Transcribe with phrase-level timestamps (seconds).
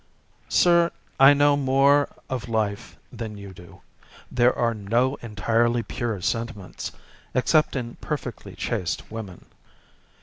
[0.49, 3.81] "Sir, I know more of life than you do.
[4.31, 6.91] There are no entirely pure sentiments
[7.35, 9.45] except in perfectly chaste women.